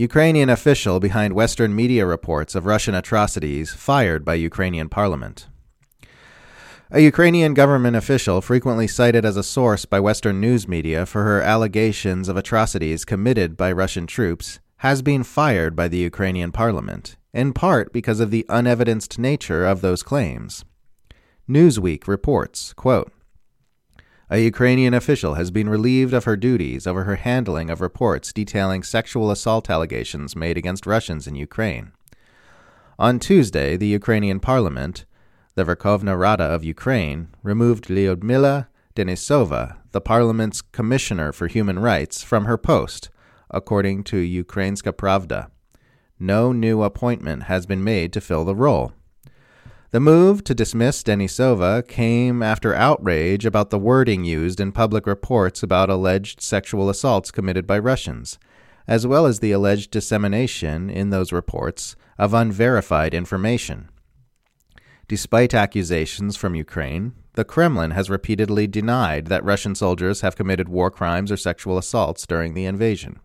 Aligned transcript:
Ukrainian 0.00 0.48
official 0.48 0.98
behind 0.98 1.34
Western 1.34 1.74
media 1.74 2.06
reports 2.06 2.54
of 2.54 2.64
Russian 2.64 2.94
atrocities 2.94 3.74
fired 3.74 4.24
by 4.24 4.32
Ukrainian 4.32 4.88
parliament. 4.88 5.46
A 6.90 7.00
Ukrainian 7.00 7.52
government 7.52 7.96
official, 7.96 8.40
frequently 8.40 8.88
cited 8.88 9.26
as 9.26 9.36
a 9.36 9.42
source 9.42 9.84
by 9.84 10.00
Western 10.00 10.40
news 10.40 10.66
media 10.66 11.04
for 11.04 11.24
her 11.24 11.42
allegations 11.42 12.30
of 12.30 12.38
atrocities 12.38 13.04
committed 13.04 13.58
by 13.58 13.70
Russian 13.70 14.06
troops, 14.06 14.58
has 14.78 15.02
been 15.02 15.22
fired 15.22 15.76
by 15.76 15.86
the 15.86 15.98
Ukrainian 15.98 16.50
parliament, 16.50 17.18
in 17.34 17.52
part 17.52 17.92
because 17.92 18.20
of 18.20 18.30
the 18.30 18.46
unevidenced 18.48 19.18
nature 19.18 19.66
of 19.66 19.82
those 19.82 20.02
claims. 20.02 20.64
Newsweek 21.46 22.08
reports, 22.08 22.72
quote, 22.72 23.12
a 24.32 24.38
Ukrainian 24.38 24.94
official 24.94 25.34
has 25.34 25.50
been 25.50 25.68
relieved 25.68 26.14
of 26.14 26.22
her 26.22 26.36
duties 26.36 26.86
over 26.86 27.02
her 27.02 27.16
handling 27.16 27.68
of 27.68 27.80
reports 27.80 28.32
detailing 28.32 28.84
sexual 28.84 29.28
assault 29.32 29.68
allegations 29.68 30.36
made 30.36 30.56
against 30.56 30.86
Russians 30.86 31.26
in 31.26 31.34
Ukraine. 31.34 31.90
On 32.96 33.18
Tuesday, 33.18 33.76
the 33.76 33.88
Ukrainian 33.88 34.38
parliament, 34.38 35.04
the 35.56 35.64
Verkhovna 35.64 36.16
Rada 36.16 36.44
of 36.44 36.62
Ukraine, 36.62 37.28
removed 37.42 37.88
Lyudmila 37.88 38.68
Denisova, 38.94 39.78
the 39.90 40.00
parliament's 40.00 40.62
commissioner 40.62 41.32
for 41.32 41.48
human 41.48 41.80
rights, 41.80 42.22
from 42.22 42.44
her 42.44 42.56
post, 42.56 43.10
according 43.50 44.04
to 44.04 44.16
Ukrainska 44.16 44.92
Pravda. 44.92 45.50
No 46.20 46.52
new 46.52 46.84
appointment 46.84 47.44
has 47.44 47.66
been 47.66 47.82
made 47.82 48.12
to 48.12 48.20
fill 48.20 48.44
the 48.44 48.54
role. 48.54 48.92
The 49.92 49.98
move 49.98 50.44
to 50.44 50.54
dismiss 50.54 51.02
Denisova 51.02 51.86
came 51.88 52.44
after 52.44 52.72
outrage 52.72 53.44
about 53.44 53.70
the 53.70 53.78
wording 53.78 54.22
used 54.22 54.60
in 54.60 54.70
public 54.70 55.04
reports 55.04 55.64
about 55.64 55.90
alleged 55.90 56.40
sexual 56.40 56.88
assaults 56.88 57.32
committed 57.32 57.66
by 57.66 57.80
Russians, 57.80 58.38
as 58.86 59.04
well 59.04 59.26
as 59.26 59.40
the 59.40 59.50
alleged 59.50 59.90
dissemination 59.90 60.90
in 60.90 61.10
those 61.10 61.32
reports 61.32 61.96
of 62.18 62.32
unverified 62.32 63.14
information. 63.14 63.88
Despite 65.08 65.54
accusations 65.54 66.36
from 66.36 66.54
Ukraine, 66.54 67.14
the 67.32 67.44
Kremlin 67.44 67.90
has 67.90 68.08
repeatedly 68.08 68.68
denied 68.68 69.26
that 69.26 69.44
Russian 69.44 69.74
soldiers 69.74 70.20
have 70.20 70.36
committed 70.36 70.68
war 70.68 70.92
crimes 70.92 71.32
or 71.32 71.36
sexual 71.36 71.76
assaults 71.76 72.28
during 72.28 72.54
the 72.54 72.64
invasion. 72.64 73.18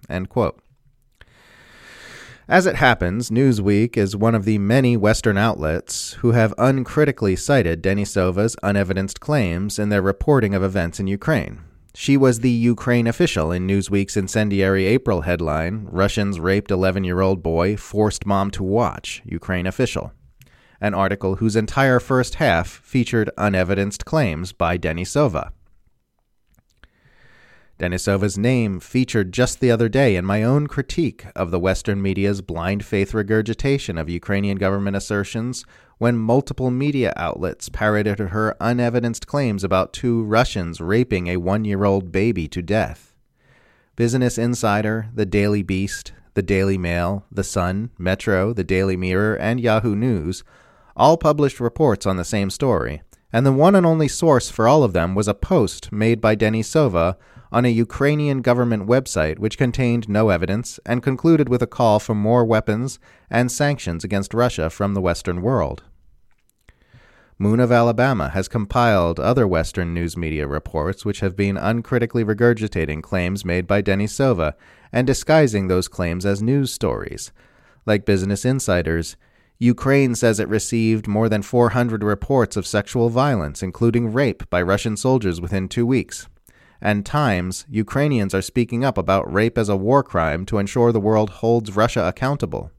As 2.48 2.68
it 2.68 2.76
happens, 2.76 3.32
Newsweek 3.32 3.98
is 3.98 4.16
one 4.16 4.36
of 4.36 4.46
the 4.46 4.60
many 4.60 4.96
Western 4.96 5.36
outlets 5.36 6.14
who 6.20 6.34
have 6.34 6.54
uncritically 6.60 7.36
cited 7.36 7.82
Denisova's 7.82 8.56
unevidenced 8.62 9.20
claims 9.20 9.80
in 9.80 9.90
their 9.90 10.04
reporting 10.04 10.54
of 10.54 10.62
events 10.62 11.00
in 11.00 11.08
Ukraine. 11.08 11.62
She 11.96 12.16
was 12.18 12.42
the 12.42 12.52
Ukraine 12.52 13.08
official 13.08 13.52
in 13.52 13.66
Newsweek's 13.66 14.16
incendiary 14.16 14.86
April 14.86 15.22
headline 15.22 15.88
Russians 15.90 16.40
raped 16.40 16.70
11 16.70 17.04
year 17.04 17.22
old 17.22 17.42
boy, 17.42 17.78
forced 17.78 18.28
mom 18.28 18.52
to 18.52 18.64
watch, 18.64 19.24
Ukraine 19.26 19.66
official. 19.66 20.14
An 20.80 20.94
article 20.94 21.38
whose 21.38 21.56
entire 21.56 22.00
first 22.00 22.36
half 22.36 22.68
featured 22.68 23.32
unevidenced 23.40 24.06
claims 24.06 24.52
by 24.52 24.78
Denisova. 24.78 25.50
Denisova's 27.78 28.38
name 28.38 28.80
featured 28.80 29.34
just 29.34 29.60
the 29.60 29.70
other 29.70 29.90
day 29.90 30.16
in 30.16 30.24
my 30.24 30.44
own 30.44 30.66
critique 30.66 31.26
of 31.36 31.52
the 31.52 31.60
Western 31.60 32.02
media's 32.02 32.42
blind 32.42 32.86
faith 32.86 33.14
regurgitation 33.14 33.98
of 33.98 34.10
Ukrainian 34.10 34.58
government 34.58 34.96
assertions 34.96 35.66
when 35.98 36.18
multiple 36.18 36.72
media 36.72 37.12
outlets 37.18 37.68
parroted 37.68 38.20
her 38.20 38.56
unevidenced 38.62 39.28
claims 39.28 39.62
about 39.62 39.92
two 39.92 40.24
Russians 40.24 40.80
raping 40.80 41.28
a 41.28 41.36
one 41.36 41.66
year 41.66 41.84
old 41.84 42.14
baby 42.14 42.48
to 42.48 42.62
death. 42.62 43.14
Business 43.98 44.38
Insider, 44.38 45.10
The 45.14 45.26
Daily 45.26 45.62
Beast, 45.62 46.14
The 46.34 46.42
Daily 46.42 46.78
Mail, 46.78 47.26
The 47.30 47.44
Sun, 47.44 47.92
Metro, 47.98 48.54
The 48.54 48.64
Daily 48.64 48.96
Mirror, 48.96 49.36
and 49.36 49.60
Yahoo 49.60 49.96
News 49.96 50.46
all 50.96 51.18
published 51.18 51.60
reports 51.60 52.06
on 52.06 52.16
the 52.16 52.24
same 52.24 52.50
story, 52.50 53.02
and 53.36 53.46
the 53.46 53.52
one 53.52 53.76
and 53.76 53.86
only 53.86 54.08
source 54.08 54.50
for 54.50 54.66
all 54.66 54.82
of 54.82 54.94
them 54.94 55.14
was 55.14 55.28
a 55.28 55.34
post 55.34 55.92
made 55.92 56.22
by 56.22 56.38
Denisova 56.38 57.18
on 57.52 57.66
a 57.66 57.80
Ukrainian 57.86 58.42
government 58.42 58.88
website 58.88 59.40
which 59.40 59.58
contained 59.58 60.08
no 60.08 60.30
evidence 60.30 60.80
and 60.86 61.04
concluded 61.04 61.50
with 61.50 61.62
a 61.62 61.68
call 61.68 62.00
for 62.00 62.16
more 62.16 62.46
weapons 62.46 62.98
and 63.30 63.52
sanctions 63.52 64.06
against 64.06 64.34
Russia 64.34 64.70
from 64.70 64.94
the 64.94 65.02
Western 65.02 65.42
world. 65.42 65.84
Moon 67.38 67.60
of 67.60 67.74
Alabama 67.74 68.30
has 68.30 68.48
compiled 68.48 69.20
other 69.20 69.46
Western 69.46 69.94
news 69.94 70.16
media 70.16 70.48
reports 70.48 71.04
which 71.04 71.20
have 71.20 71.36
been 71.36 71.58
uncritically 71.58 72.24
regurgitating 72.24 73.04
claims 73.04 73.44
made 73.44 73.68
by 73.68 73.82
Denisova 73.82 74.54
and 74.94 75.06
disguising 75.06 75.68
those 75.68 75.90
claims 75.90 76.26
as 76.26 76.42
news 76.42 76.72
stories. 76.72 77.34
Like 77.86 78.06
Business 78.06 78.46
Insiders, 78.46 79.18
Ukraine 79.58 80.16
says 80.16 80.40
it 80.40 80.50
received 80.50 81.08
more 81.08 81.30
than 81.30 81.42
400 81.42 82.04
reports 82.04 82.58
of 82.58 82.68
sexual 82.68 83.10
violence, 83.10 83.64
including 83.64 84.12
rape, 84.12 84.50
by 84.50 84.62
Russian 84.62 84.98
soldiers 84.98 85.40
within 85.40 85.68
two 85.68 85.86
weeks 85.86 86.28
and 86.82 87.06
Times, 87.06 87.66
Ukrainians 87.68 88.34
are 88.34 88.42
speaking 88.42 88.84
up 88.84 88.98
about 88.98 89.32
rape 89.32 89.58
as 89.58 89.70
a 89.70 89.76
war 89.76 90.04
crime 90.04 90.46
to 90.46 90.60
ensure 90.60 90.92
the 90.92 91.00
world 91.00 91.30
holds 91.42 91.76
Russia 91.76 92.08
accountable. 92.08 92.72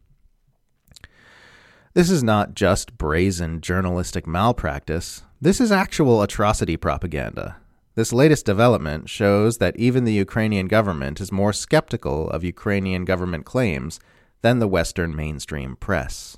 This 1.95 2.09
is 2.09 2.23
not 2.23 2.55
just 2.55 2.99
brazen 2.99 3.61
journalistic 3.61 4.27
malpractice, 4.27 5.23
this 5.41 5.61
is 5.61 5.73
actual 5.73 6.23
atrocity 6.23 6.77
propaganda. 6.77 7.57
This 7.95 8.13
latest 8.13 8.47
development 8.47 9.09
shows 9.09 9.59
that 9.59 9.77
even 9.77 10.05
the 10.05 10.13
Ukrainian 10.13 10.69
government 10.69 11.21
is 11.21 11.33
more 11.33 11.53
skeptical 11.53 12.31
of 12.31 12.45
Ukrainian 12.45 13.05
government 13.05 13.45
claims 13.45 13.99
than 14.43 14.59
the 14.59 14.69
Western 14.69 15.17
mainstream 15.17 15.75
press. 15.77 16.37